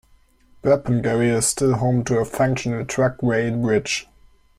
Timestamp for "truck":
2.83-3.21